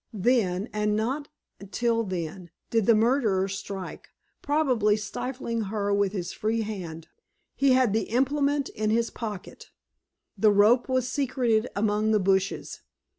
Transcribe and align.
Then, 0.11 0.67
and 0.73 0.95
not 0.95 1.27
till 1.69 2.03
then, 2.03 2.49
did 2.71 2.87
the 2.87 2.95
murderer 2.95 3.47
strike, 3.47 4.07
probably 4.41 4.97
stifling 4.97 5.65
her 5.65 5.93
with 5.93 6.11
his 6.11 6.33
free 6.33 6.61
hand. 6.61 7.07
He 7.55 7.73
had 7.73 7.93
the 7.93 8.05
implement 8.09 8.67
in 8.69 8.89
his 8.89 9.11
pocket. 9.11 9.69
The 10.35 10.51
rope 10.51 10.89
was 10.89 11.07
secreted 11.07 11.67
among 11.75 12.13
the 12.13 12.19
bushes. 12.19 12.81